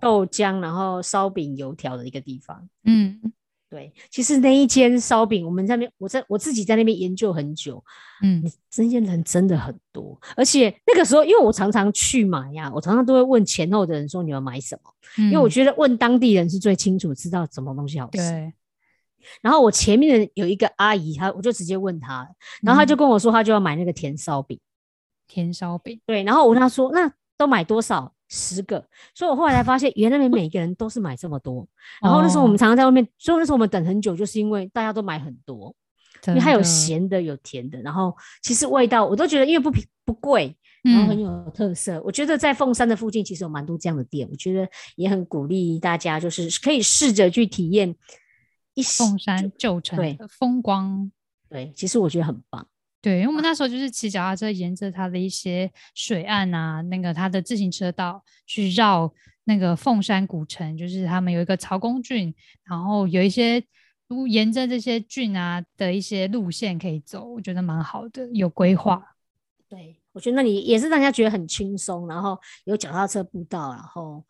[0.00, 3.20] 豆浆，然后烧饼、油条的一个地方，嗯。
[3.70, 7.82] 对，其实那一间烧饼，我们在那边，我在我自己在那边研究很久，
[8.20, 8.42] 嗯，
[8.76, 14.92] 那些人真的很多，而且那个时候，因为我常常去买呀，我常常都会问前后的人说你们买什么，
[15.26, 18.18] 因为我觉得问当地人是最清楚知道什么东西好吃。
[18.18, 18.52] 对。
[19.40, 22.28] 然后我前面的有一个阿姨，她我就直接问她，
[22.62, 24.58] 然后她就跟我说，她就要买那个甜烧饼，
[25.28, 26.00] 甜烧饼。
[26.04, 28.12] 对，然后我问她说，那都买多少？
[28.30, 28.82] 十个，
[29.14, 31.68] 所以我后来才发现，原来 每个人都是买这么多。
[32.00, 35.74] 然后那时候我们常常在外面，所以那时候我们等很久，就是因为大家都买很多。
[36.26, 41.98] 因为它有咸的有甜的，然后其实味道我都觉得因为不平不贵，然后很有特色。
[42.04, 47.96] 我觉得在凤山的附近其实有蛮多这样的店，我觉得也很鼓励大家，就是可以试着去体验
[48.74, 51.10] 一凤山旧城的风光。
[51.48, 52.66] 对，其实我觉得很棒。
[53.02, 59.10] 对，因为我们那时候就是骑脚踏车，沿着它的一些水岸啊，那个它的自行车道去绕
[59.44, 62.34] 那个凤山古城，就是他们有一个曹公郡，
[62.64, 63.64] 然后有一些
[64.28, 69.02] 沿着这些郡啊的一些路线可以走，我觉得蛮好的，有规划。
[69.68, 74.24] 对，我觉得那里也是让人家觉得很轻松，然后有脚踏车步道，然后。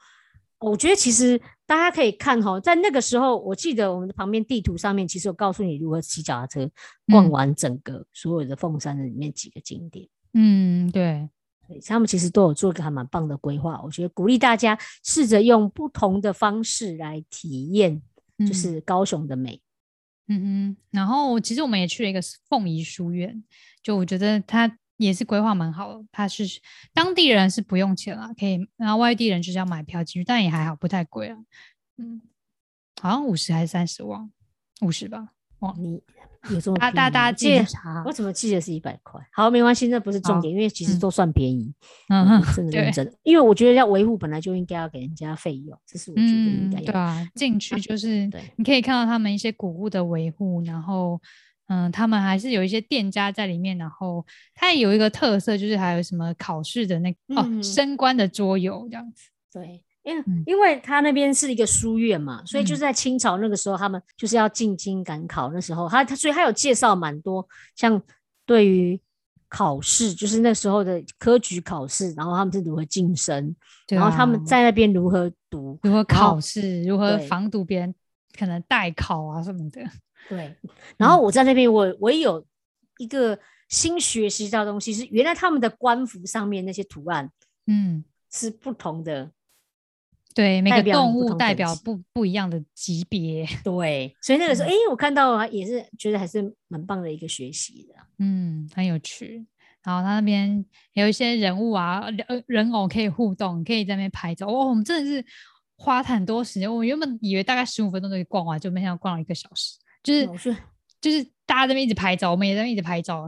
[0.60, 6.70] 我觉得其实大家可以看哈，在那个时候，我记得我们的旁边地图上面其实有告诉你如何骑脚踏车
[7.06, 10.06] 逛完整个所有的凤山的里面几个景点。
[10.34, 11.28] 嗯，对，
[11.66, 13.80] 对，他们其实都有做一个还蛮棒的规划。
[13.82, 18.02] 我觉得鼓励大家试着用不同的方式来体验，
[18.38, 19.60] 就是高雄的美。
[20.28, 23.42] 嗯哼，然后其实我们也去了一个凤仪书院，
[23.82, 24.76] 就我觉得它。
[25.00, 26.44] 也是规划蛮好的，他是
[26.92, 31.38] 当地人是不用钱了，可以，然后外地人就是要买票进去，但也还好，不太贵啊。
[31.96, 32.20] 嗯，
[33.00, 34.30] 好像五十还是三十万，
[34.82, 35.28] 五十吧。
[35.60, 36.02] 哇，你
[36.50, 38.02] 有这么大大大记查？
[38.04, 39.18] 我怎么记得是一百块？
[39.32, 41.72] 好，没关系，那不是重点，因为其实都算便宜。
[42.10, 46.80] 嗯哼， 真的认真，因为我觉得要维护本来就应该要给人家费用，这是我觉得应该。
[46.82, 51.18] 对啊，进去就是你可以看到他们一些古物的维护，然后。
[51.72, 59.30] 嗯，他们还是有一些店家在里面，然后它也有一个特色，就是还有什么考试的那哦升官的桌游这样子。
[59.52, 68.02] 对，因为因为他那边是一个书院嘛，所以就是在清朝那个时候，他们就是要进京赶考那时候，他他所以他有介绍蛮多，像
[68.44, 69.00] 对于
[69.48, 73.54] 考试，就是那时候的科举考试，然后他们是如何晋升，
[73.88, 77.94] 然后他们在那边如何读，如何考试，如何防堵别人
[78.36, 79.80] 可能代考啊什么的。
[80.28, 80.54] 对，
[80.96, 82.44] 然后我在那边，我我也有
[82.98, 87.30] 一个新学习到东西，是原来他们的官服上面那些图案，
[87.66, 89.30] 嗯，是不同的，
[90.34, 99.46] 对，每个动物代表不不一样的级别，对，所以那个时候，哎，我看到啊也是觉得还是蛮棒的一个学习的，嗯，很有趣。
[99.82, 104.46] 然后他那边有一些人物啊，人人偶可以互动，可以在那边拍照。
[104.46, 105.24] 哦，我们真的是
[105.74, 109.78] 花很多时间，我原本以为大概十五分钟就可以逛完，就没想到逛了一个小时。
[110.02, 110.56] 就是
[111.00, 113.26] 就是大家这边一直拍照，我们也在那边一直拍照，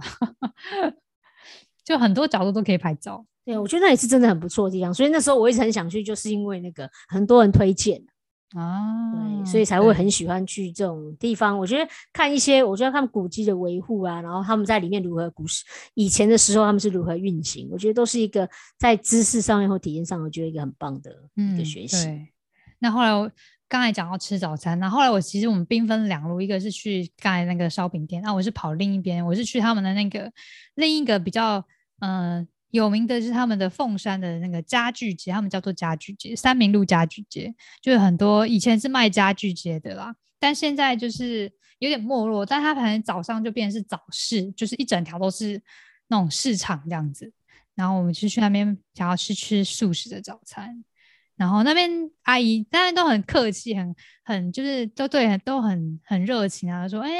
[1.84, 3.24] 就很多角度都可以拍照。
[3.44, 4.94] 对，我觉得那也是真的很不错的地方。
[4.94, 8.00] 所以那时候我一直很想去，就是因为那个很多人推荐
[8.54, 11.58] 啊，对，所以才会很喜欢去这种地方。
[11.58, 22.06] 我觉得看一些，我觉得看古迹的维护啊，然后他们在里面如何古时以前的时候他们是如何运行，我觉得都是一个在知识上面或体验上，我觉得一个很棒的一个学习。
[22.78, 23.28] 那后来我。
[23.72, 30.30] 刚才讲到吃早餐，然后后来我其实我们兵分两路，一个是去刚才那个烧饼店，那我是跑另一边，我是去他们的那个
[30.74, 31.66] 另一个比较
[32.00, 45.58] 嗯有名的是他们的凤山的那个家具街，他们叫做家具街，三明路家具街，就是很多以前是卖家具街的啦，但现在就是有点没落，但他反正早上就变成是早市，就是一整条都是
[46.08, 47.32] 那种市场这样子，
[47.74, 50.84] 然后我们就去那边想要去吃素食的早餐。
[51.42, 51.90] 然后那边
[52.22, 57.10] 阿姨当然都很客气，很很就是都对，都很很热情啊，说哎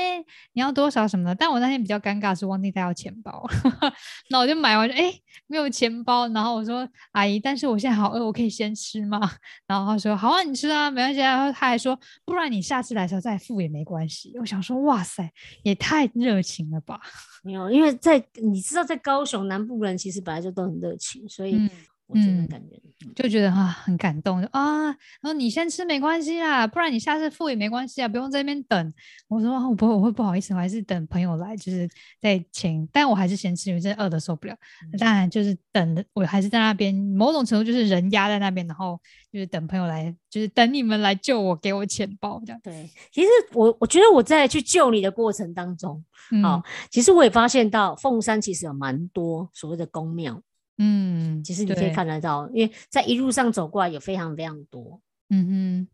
[0.53, 1.35] 你要多少什么的。
[1.35, 3.45] 但我那天比较尴尬是忘记带要钱包，
[4.31, 5.13] 那我就买完就哎
[5.49, 6.29] 没有钱包。
[6.29, 9.19] 然后我说阿姨，但是我现在好饿，我可以先吃吗？
[9.67, 11.19] 然后他说好啊，你吃啊，没关系。
[11.19, 14.39] 然后他还说不然你下次来的时候再付也没关系。
[14.39, 15.29] 我想说哇塞，
[15.65, 17.01] 也太热情了吧？
[17.43, 21.69] 没有，因为在你知道在高雄南部人其实本来就都很热情，所以。
[22.15, 22.81] 嗯，感觉
[23.17, 28.95] 就觉得啊很感动啊，然后你先吃没关系啦，不然你下次付也没关系啊，不用在那边等。
[29.29, 31.89] 我说我不会，我会不好意思，我还是等朋友来，就是
[32.21, 34.57] 在请，但我还是先吃，因为真的饿的受不了。
[34.99, 39.01] 当然就是等的，我还是在那边，某种程度就是人压在那边，然后
[39.33, 42.61] 就是等朋友来，就是等你们来救我，给我钱包这样。
[42.63, 46.03] 对，其实我我觉得我在去救你的过程当中，
[46.43, 50.41] 好，其实我也发现到凤山其实有蛮多所谓的宫庙。
[50.79, 55.01] 嗯，其实你可以看得到，因为在一路上走过来有非常非常多。
[55.29, 55.89] 嗯哼，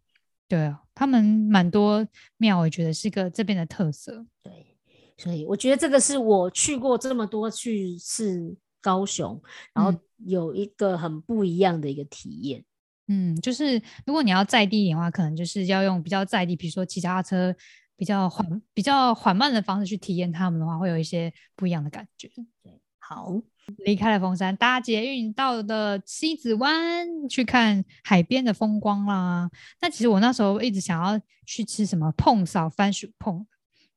[0.48, 4.24] 对啊，他们蛮多庙，我觉得是个这边的特色。
[4.42, 4.76] 对，
[5.16, 9.40] 所以我觉得这个是我去过这么多去是高雄，
[9.74, 12.64] 然后有一个很不一样的一个体验。
[13.08, 17.54] 嗯，就是如果你要在地一点的话，可能就是要用比较在地，比如说骑脚踏车
[17.96, 22.30] 比较缓、比较缓慢的方式去体验他们的话，会有一些不一样的感觉。
[22.62, 23.40] 对，好。
[23.84, 29.48] 离开了凤山，搭捷运到的西子湾去看海边的风光啦。
[29.80, 33.46] 那其实我那时候一直想要去吃什么碰烧番薯碰，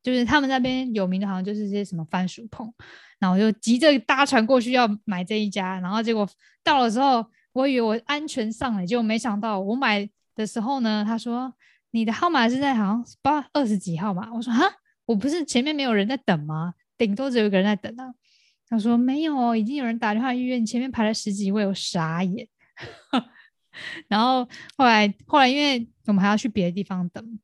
[0.03, 2.71] 就是他们那边有名的，好像就是这些什么番薯碰，
[3.19, 6.27] 然后我就急着搭船过去要买这一家，然后结果
[6.63, 11.53] 到了之后，我以为我安全上了，结果没想到我买的时候呢，他说
[11.91, 14.63] 你的号码是在好像八二十几号嘛，我说哈，
[15.05, 16.73] 我不是前面没有人在等吗？
[16.97, 18.13] 顶多只有一个人在等啊。
[18.71, 22.47] 他说没有，已经有人打电话预约，你前面排了十几位，我傻眼。
[24.07, 27.39] 然后后来后来，因为我们还要去别的地方等，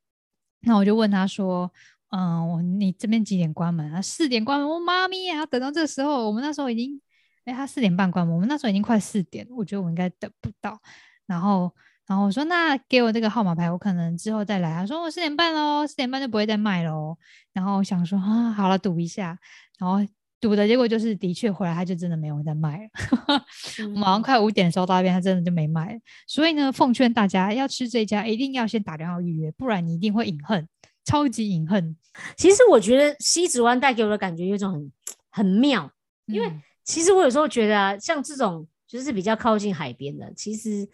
[0.62, 1.70] 那我就问他说
[2.12, 4.02] ：“嗯，我你这边几点关门啊？
[4.02, 7.02] 四点关门。”我妈咪呀，等到这个时候，我们那时候已经，
[7.44, 10.82] 哎，他四点半关门，我们那时候已经快四点，我觉得我应该等不到。
[11.26, 11.70] 然后，
[12.08, 17.18] 然后我说：“那给我这个号码牌，我可能之后再来。”他说：“我四点半喽，四点半就不会再卖喽。”
[17.52, 19.38] 然后我想说：“啊，好了，赌一下。”
[19.78, 20.06] 然后。
[20.39, 22.89] 赌的结果就是，的确回来他就真的没有在卖了。
[23.93, 26.00] 我马上快五点的时候到那边，他真的就没卖。
[26.28, 30.67] 所以呢，奉劝大家要吃这家，一定要先打电话预约，不然你一定会隐恨，
[31.04, 31.95] 超级隐恨。
[32.36, 34.91] 其实我觉得西子湾带给我的感觉有一种很
[35.32, 35.91] 很妙，
[36.28, 36.52] 因为
[36.84, 40.88] 其实我有时候觉得啊，像这种就是比较靠近海边的，其实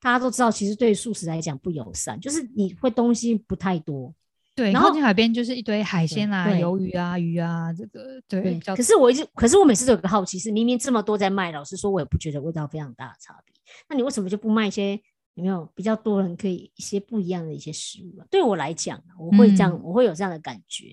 [0.00, 4.12] 大家都知道，其实对素食来讲不友善，就是你会东西不太多。
[4.58, 8.58] 对，靠近海边就是一堆海鲜啊、鱿鱼啊、鱼啊，这个对。
[8.74, 13.54] 可是我一直，可是我每次都有个好奇，是明明这么多在卖，老实说，我也不觉得味道非常大的差别。
[13.88, 15.00] 那你为什么就不卖一些
[15.34, 18.26] 有没有比较多人可以一些不一样的一些食物啊？
[18.32, 20.86] 对我来讲，我会这样，我会有这样的感觉，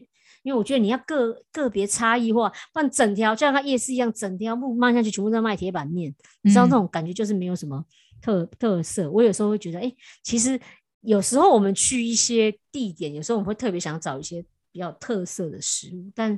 [0.43, 7.83] 因为我觉得你要个个别差异化，不然整条就像它夜市一样，整条路卖下去全部在卖铁板面，你知道那种感觉就是没有什么
[8.21, 9.09] 特特色。
[9.09, 10.61] 我有时候会觉得，哎，其实。
[11.05, 16.37] 有时候我们去一些地点，有时候我们会特别想找一些比较特色的食物，但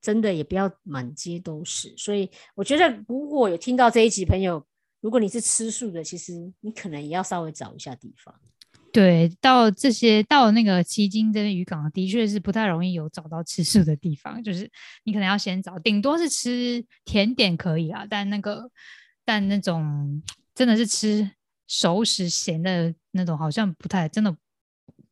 [0.00, 1.94] 真的也不要满街都是。
[1.96, 4.66] 所以我觉得，如果有听到这一集朋友，
[5.00, 8.34] 如果你是吃素的，其实你可能也要稍微找一下地方。
[8.92, 14.70] 对，到这些到那个旗津这边渔港，的确是不太容易有找到吃素的地方，就是
[15.04, 18.70] 你可能要先找，顶多是吃甜点可以啊，但那个
[19.24, 20.22] 但那种
[20.54, 21.30] 真的是吃。
[21.66, 24.36] 熟食咸的那种好像不太真的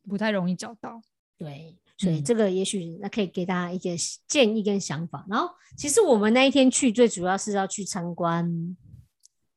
[0.09, 1.01] 不太容易找到，
[1.39, 3.91] 对，所以这个也许那可以给大家一个
[4.27, 5.25] 建议跟想法。
[5.29, 8.77] 然后其实我们那一天去最主要是要去参观，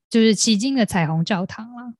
[0.10, 1.93] 就是奇经的彩虹教堂了，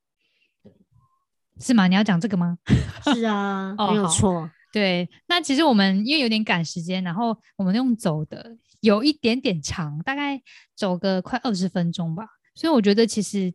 [1.60, 1.88] 是吗？
[1.88, 2.58] 你要讲这个吗？
[3.14, 4.50] 是啊，没有错。
[4.72, 10.42] 对，那其实我们因为有点赶时间，然后我们用走的有一点点长，大概
[10.76, 13.54] 走个快二十分钟吧，所以我觉得其实。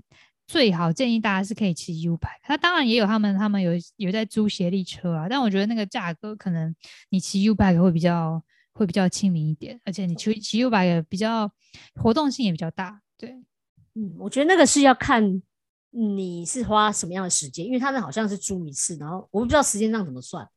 [0.48, 6.74] 最好建议大家是可以骑 U bike，它当然也有他们，他们有有在租协力车啊，但我觉得那个价格可能
[7.10, 11.52] 你骑 U bike 会比较会比较亲民一点，而且你骑骑 U bike 比较
[11.94, 13.02] 活动性也比较大。
[13.18, 13.30] 对，
[13.94, 15.42] 嗯，我觉得那个是要看
[15.90, 20.48] 你是花什么样的时间，因为他们好像是租一次，然后我不知道时间上怎么算。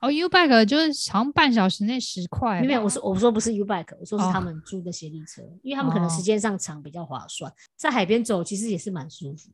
[0.00, 2.62] 哦，U bike 就是好像半小时内十块。
[2.62, 9.50] 没有，我说我说不是 U bike，我说是他们租的斜力车，因为他们可能时间上长比较划算，在海边走其实也是蛮舒服。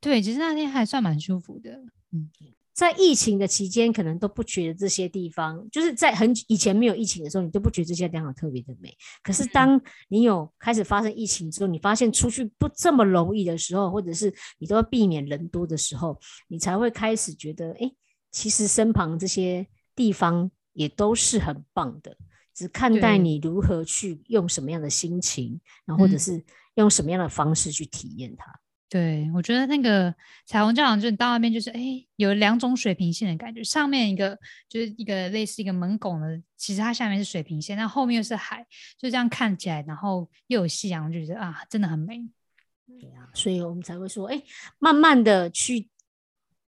[0.00, 1.70] 对，其实那天还算蛮舒服的。
[2.12, 2.28] 嗯，
[2.72, 8.92] 在疫情的期间，可能都不觉得这些地方，就是在很以前没有疫情的时候，你都不觉得这些地方特别的美。
[9.22, 16.18] 可是当你有开始发生疫情之后，你发现出去不这么容易的时候，或者是你都要避免人多的时候，
[16.48, 17.90] 你才会开始觉得，哎，
[18.32, 19.64] 其实身旁这些。
[19.96, 22.16] 地方也都是很棒的，
[22.54, 28.60] 只看待你如何去用什么样的心情，然后或者是用什么样的方式去体验它。
[28.88, 31.80] 对我觉得那个彩虹教堂，就你到那边就是哎，
[32.14, 38.64] 有两种水平线的感觉，上面一个就是一个类似一个门拱的，其实它下面是水平线，但后面又是海，
[38.96, 42.22] 就这样看起来，然后又有夕阳，就觉得啊，真的很美。
[43.00, 44.40] 对啊，所以我们才会说，哎，
[44.78, 45.88] 慢慢的去。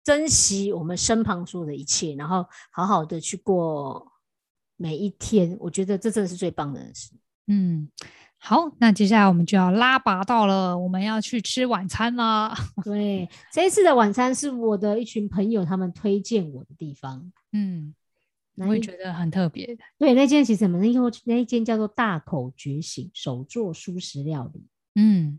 [0.07, 4.09] 珍惜我们身旁所有的一切，然后好好的去过
[4.77, 5.57] 每一天。
[5.59, 7.11] 我觉得这真的是最棒的事。
[7.47, 7.89] 嗯，
[8.37, 12.55] 好，那接下来我们就要拉拔到了，我们要去吃晚餐了。
[12.85, 17.29] 对，这一次的晚餐是我的一群朋友他们推荐我的地方。
[17.51, 17.93] 嗯，
[18.55, 19.83] 我也觉得很特别的。
[19.97, 20.87] 对，那间其实什么？
[20.87, 24.65] 因为那一间叫做大口觉醒手做素食料理。
[24.95, 25.37] 嗯，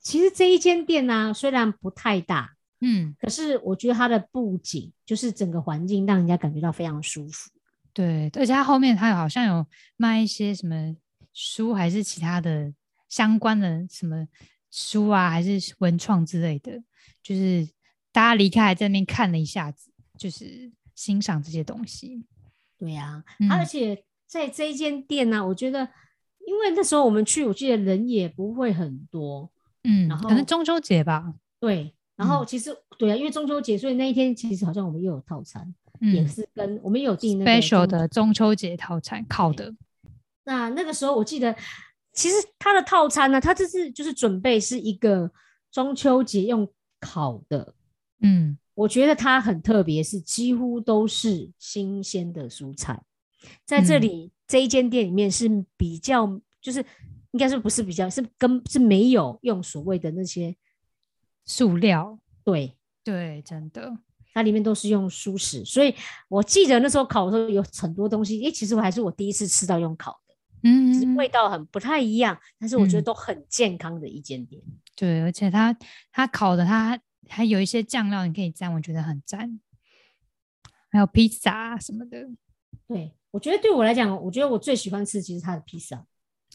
[0.00, 2.56] 其实这一间店呢，虽然不太大。
[2.80, 7.50] 嗯，可是我觉得它的布景就是整个环境让人家感觉到非常舒服。
[7.92, 9.66] 对，而且它后面它好像有
[9.96, 10.96] 卖一些什么
[11.34, 12.72] 书，还是其他的
[13.08, 14.26] 相关的什么
[14.70, 16.82] 书啊，还是文创之类的。
[17.22, 17.68] 就是
[18.12, 22.24] 大家离开还在那边看了一下子，就是欣赏这些东西。
[22.78, 25.86] 对呀，而且在这一间店呢，我觉得
[26.46, 29.50] 因为那时候我们去，我记得人也不会很多。
[29.82, 31.34] 嗯，然后可能中秋节吧。
[31.58, 31.94] 对。
[32.20, 35.74] 然后其实对啊，因为中秋节，所以那一天其实好像我们又有套餐。
[36.02, 39.70] 也是跟我们有订那个 special 的中秋节套餐烤的。
[40.44, 41.54] 那那个时候我记得，
[42.14, 45.30] 其实它的套餐呢，它这次就是准备是一个
[45.70, 46.66] 中秋节用
[47.00, 47.74] 烤的，
[48.22, 53.02] 嗯，我觉得它很特别，是几乎都是新鲜的蔬菜，
[53.66, 56.82] 在这里这一间店里面是比较，就是
[57.32, 60.56] 应该是不是比较是跟是没有用所谓的那些
[61.50, 63.92] 塑料，对对，真的，
[64.32, 65.92] 它里面都是用蔬食，所以
[66.28, 70.34] 我记得那时候烤的时候有很多东西，诶，其实我还是我第一次吃到用烤的。
[70.62, 74.62] 嗯，味道很不太一样，但是我觉得都很健康的一间店。
[74.94, 75.76] 对，而且它
[76.12, 79.58] 它烤的它还有一些酱料你可以蘸，我觉得很赞。
[80.92, 82.28] 还有披萨什么的。
[82.86, 86.06] 对，我觉得对我来讲，我觉得我最喜欢吃其实它的披萨。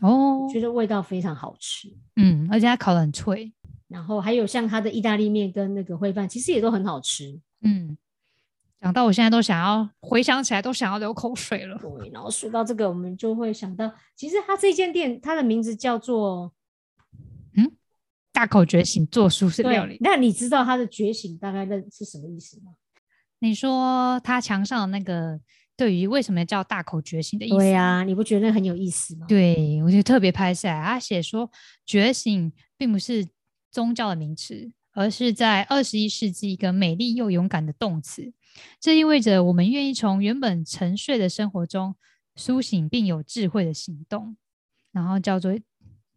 [0.01, 1.93] 哦，觉得味道非常好吃。
[2.15, 3.51] 嗯，而且它烤的很脆。
[3.88, 7.39] 然后还有像它的意大利面跟那个烩饭，其实也都很好吃。
[7.61, 7.97] 嗯。
[8.81, 11.75] 讲到我现在都想要回想起来都想要流口水了。
[11.79, 16.53] 对，然后说到这个，我们就会想到，其实它这间店它的名字叫做
[17.55, 17.71] 嗯
[18.31, 19.97] 大口觉醒做素食料理。
[20.01, 22.73] 那你知道它的觉醒大概认是什么意思吗？
[23.39, 25.39] 你说它墙上的那个
[25.75, 27.55] 对于为什么叫大口觉醒的意思？
[27.55, 29.25] 对呀，你不觉得很有意思吗？
[29.27, 31.49] 对，我就特别拍下来，他写说
[31.88, 33.25] 觉醒并不是
[33.76, 38.32] 宗教的名词，而是在二十一世纪一个美丽又勇敢的动词。
[38.80, 41.93] 这意味着我们愿意从原本沉睡的生活中
[42.38, 44.38] 苏醒，并有智慧的行动。
[44.93, 45.53] 然后叫做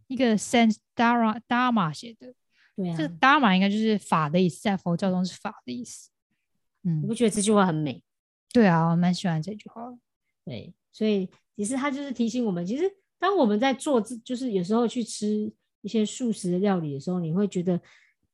[0.06, 2.32] 一个 Sense Dharma Dharma 写的，
[2.76, 6.10] 对啊，这 Dharma 应该就是法的意思，在佛教中是法的意思。
[6.84, 8.04] 嗯，你不觉得这句话很美？
[8.52, 9.98] 对啊，我蛮喜欢这句话。
[10.44, 12.84] 对，所以其实他就是提醒我们，其实
[13.18, 15.52] 当我们在做，就是有时候去吃
[15.82, 17.80] 一些素食的料理的时候，你会觉得。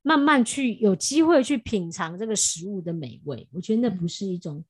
[0.07, 4.63] 慢慢去有机会去品尝这个食物的美味，我觉得那不是一种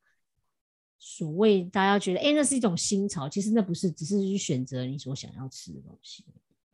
[0.96, 3.28] 所谓大家觉得哎，那是一种新潮。
[3.28, 6.24] 其实那不是，只是去选择你所想要吃的东西。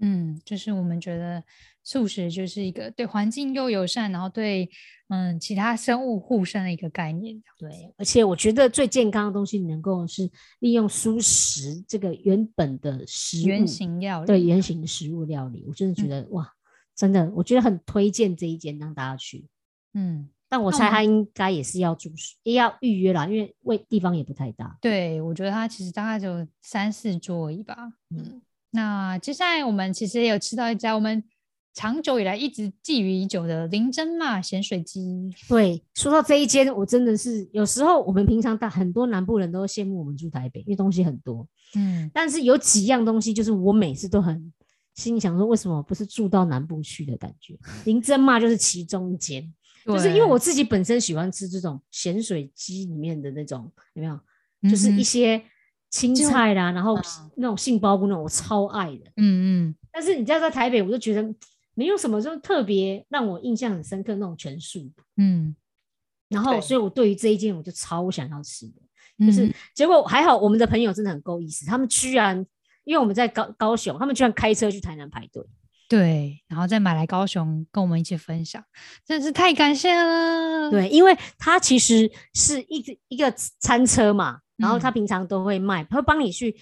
[0.01, 1.43] 嗯，就是我们觉得
[1.83, 4.69] 素食就是一个对环境又友善，然后对
[5.09, 7.43] 嗯其他生物互生的一个概念。
[7.59, 10.31] 对，而且我觉得最健康的东西能够是
[10.61, 16.51] 利用素食这个原本的食物原型料理，对原型的食物料理，我真的觉得哇。
[16.97, 19.49] 真的，我觉得很推荐这一间让大家去。
[19.95, 24.77] 嗯，但我猜他应该也是要住宿，也要预约啦，因为位地方也不太大。
[24.83, 27.75] 对，我觉得他其实大概就三四桌而已吧。
[28.11, 31.23] 嗯，那接下来我们其实也有吃到一家我们
[31.75, 35.31] 长久以来一直觊觎已久的林珍嘛咸水鸡。
[35.49, 41.47] 对，说到这一间，我真的是有时候我们平常大很多南部人都羡慕我们住台北，因为东西很多。
[41.75, 44.53] 嗯，但是有几样东西，就是我每次都很。
[44.97, 47.57] 心里想说，为什么不是住到南部去的感觉？
[47.85, 49.51] 林珍嘛，就是其中一间，
[49.87, 54.21] 就是因为我自己本身喜欢吃这种咸水鸡里面的那种，有没有？
[54.69, 55.43] 就是一些
[55.91, 56.99] 青菜啦，然后
[57.37, 59.13] 那种杏鲍菇那种，我超爱的。
[59.17, 59.75] 嗯嗯。
[59.93, 61.35] 但是你知道，在台北，我就觉得
[61.75, 64.91] 没有什么就特别让我印象很深刻那种全素。
[65.17, 65.55] 嗯。
[66.29, 72.47] 然后，所以我对于这一件，我就超想要吃的，就是结果还好，我们的朋友真的很够意思，他们居然。
[72.85, 75.45] 因为我们在高高雄，他们居然开车去台南排队，
[75.87, 78.65] 对，然后再买来高雄跟我们一起分享，
[79.05, 80.71] 真是太感谢了。
[80.71, 86.55] 对，因为它其实是一个一个餐车嘛，然后他平常都会卖，他会帮你去，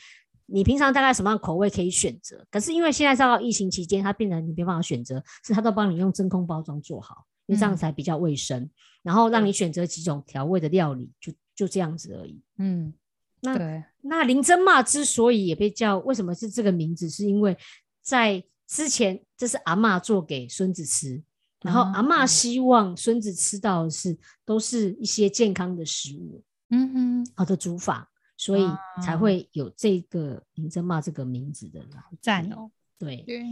[0.47, 2.47] 你平常大概什么样口味可以选择。
[2.51, 8.71] 可是因为现在到疫情期间，他变得你没办法选择，是他都帮你用真空包装做好，因为这样才比较卫生，
[9.03, 12.41] 然后让你选择几种调味的料理，就就这样子而已。
[12.59, 12.95] 嗯。
[13.41, 17.57] 那那林珍嘛之所以也被叫为什么是这个名字，是因为
[18.03, 21.23] 在之前这是阿妈做给孙子吃，
[21.63, 28.69] 然后阿妈希望孙子吃到的是都是一些健康的食物，嗯哼，好的煮法，所以
[29.03, 31.81] 才会有这个林珍茂这个名字的
[32.21, 32.71] 赞哦。
[32.99, 33.43] 对对，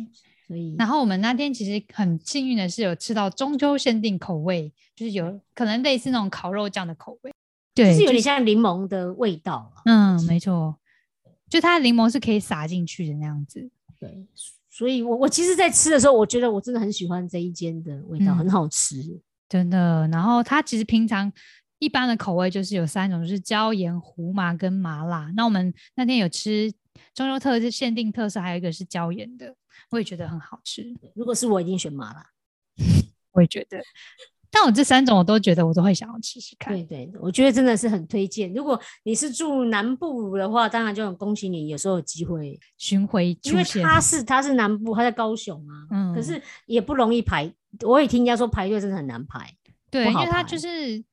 [0.46, 7.32] 所以然后我们那天其实很幸运的是有吃到中秋限定口味，就是有可能类似那种烤肉酱的口味。
[7.72, 10.76] 对，就是有点像柠檬的味道嗯，没错，
[11.48, 13.70] 就它的柠檬是可以撒进去的那样子。
[14.00, 14.26] 对，
[14.68, 20.08] 所以我我其实，在吃的时候，我觉得我真的很喜欢这一间的味道，很好吃，真的。
[20.08, 21.32] 然后它其实平常
[21.78, 25.30] 一般的口味就是有三种，就是椒盐、胡麻跟麻辣。
[25.36, 26.72] 那我们那天有吃
[27.14, 29.54] 中秋特限定特色，还有一个是椒盐的，
[29.90, 30.94] 我也觉得很好吃。
[31.14, 32.26] 如果是我，一定选麻辣。
[33.32, 33.78] 我也觉得。
[34.48, 36.72] 但我这三种我都觉得我都会想要吃吃看。
[36.72, 38.50] 对对，我觉得真的是很推荐。
[38.54, 43.36] 如果你是住南部的话，当然就很恭喜你，有时候有机会巡回。
[43.42, 47.52] 因为他是他是南部，他在高雄啊，嗯，可是也不容易排。
[47.80, 49.54] 我也听人家说排队真的很难排。
[49.90, 51.04] 对，因为他就是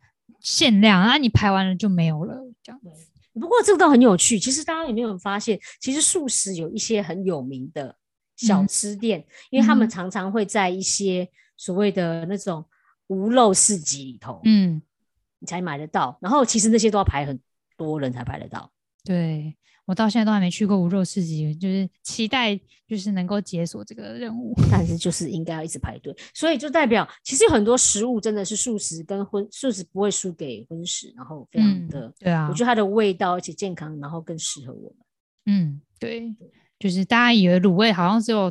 [0.44, 2.90] 限量啊，你排完了就没有了这样子。
[3.34, 7.96] 不过这个倒很有趣，其实大家有没有发现，其实素食有一些很有名的
[8.36, 11.28] 小吃店，因为他们常常会在一些
[11.58, 12.64] 所谓的那种
[13.08, 14.80] 无肉市集里头，嗯，
[15.40, 16.20] 你才买得到。
[16.22, 17.40] 然后其实那些都要排很
[17.76, 18.72] 多人才排得到。
[19.04, 19.56] 对。
[19.86, 22.58] 我到现在都还没去过无肉市集，就是期待
[22.88, 34.98] 就是能够解锁这个任务， 但是就是应该要一直排队，所以就代表其实有很多食物真的是素食跟荤素食不会输给荤食，然后非常的对啊，我觉得它的味道而且健康，然后更适合我们。
[35.48, 36.34] 嗯，对，
[36.80, 38.50] 就是大家以为卤味好像只有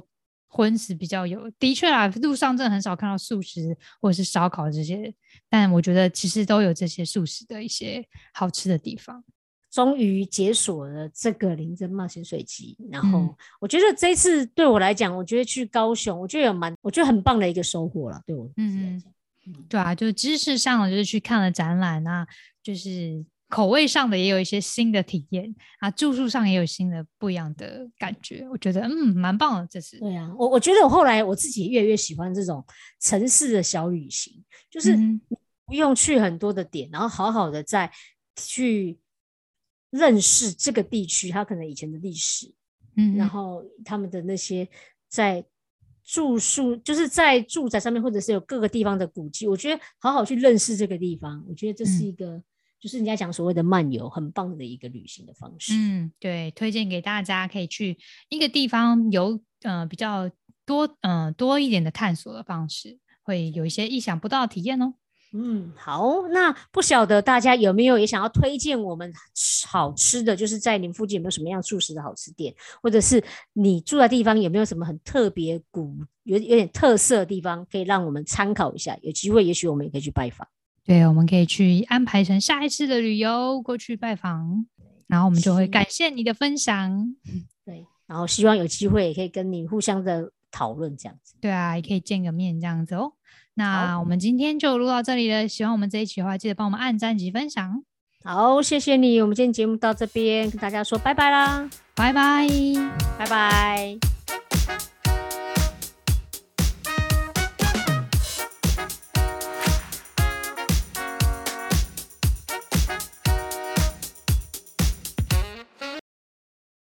[0.48, 5.14] 荤食比较有，的确啊，路上真的很少看到素食或者是烧烤这些，
[5.48, 9.24] 但我觉得其实都有这些素食的一些好吃的地方。
[9.72, 18.20] 终于解锁了这个林真冒险水集，然后我觉得这次对我来讲，我觉得去高雄，我觉得有蛮，我觉得很棒的一个收获了。
[18.26, 22.26] 对我来讲，对啊，就是知识上就是去看了展览啊，
[22.62, 29.66] 就是口味上的也有一些新的体验啊，住宿上也有新的不一样的感觉，我觉得嗯蛮棒的。
[29.70, 32.62] 这次对啊，我我觉得我后来我自己越来越喜欢这种
[33.00, 34.94] 城市的小旅行，就是
[35.64, 37.90] 不用去很多的点，然后好好的再
[38.36, 38.98] 去。
[39.92, 42.52] 认识这个地区，他可能以前的历史，
[42.96, 44.66] 嗯，然后他们的那些
[45.06, 45.44] 在
[46.02, 52.42] 住宿，就是在住宅上面，或者是有各个地方的古迹，我觉得好好去认识这个地方，我觉得这是一个，
[52.80, 55.74] 就是人家讲所谓的漫游，很棒的一个旅行的方式。
[55.76, 57.98] 嗯，对，推荐给大家可以去
[58.30, 60.30] 一个地方有呃比较
[60.64, 64.94] 多嗯多一点的探索的方式，会有一些意想不到的体验哦。
[65.34, 69.10] 嗯，好，那不晓得大家有没有也想要推荐我们
[69.66, 73.22] 好吃的，就是在您附近有没有什么样素食的好吃店，或者是
[73.54, 78.96] 你住的地方有没有什么很特别古有有点特色的地方，可以让我们参考一下。
[79.00, 80.46] 有机会，也许我们也可以去拜访。
[80.84, 84.66] 对，我们可以去安排成下一次的旅游过去拜访，
[85.06, 87.14] 然后我们就会感谢你的分享。
[87.64, 91.34] 对，然后希望有机会也可以跟你互相的讨论这样子。
[91.40, 93.12] 对啊，也可以见个面这样子哦。
[93.54, 95.46] 那我们今天就录到这里了。
[95.46, 97.82] 喜欢我们这一期的话，记得帮我们按赞及分享。
[98.24, 99.20] 好，谢谢你。
[99.20, 102.46] 我们今天节目到这边，跟大家说拜拜啦，拜拜，
[103.18, 104.11] 拜拜。